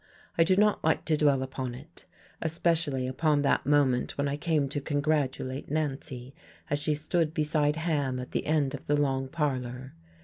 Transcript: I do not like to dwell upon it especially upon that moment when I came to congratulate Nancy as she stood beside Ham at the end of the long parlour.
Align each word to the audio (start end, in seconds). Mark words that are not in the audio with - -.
I 0.35 0.43
do 0.43 0.55
not 0.55 0.83
like 0.83 1.05
to 1.05 1.15
dwell 1.15 1.43
upon 1.43 1.75
it 1.75 2.05
especially 2.41 3.05
upon 3.07 3.43
that 3.43 3.67
moment 3.67 4.17
when 4.17 4.27
I 4.27 4.35
came 4.35 4.67
to 4.69 4.81
congratulate 4.81 5.69
Nancy 5.69 6.33
as 6.71 6.79
she 6.79 6.95
stood 6.95 7.35
beside 7.35 7.75
Ham 7.75 8.19
at 8.19 8.31
the 8.31 8.47
end 8.47 8.73
of 8.73 8.87
the 8.87 8.97
long 8.99 9.27
parlour. 9.27 9.93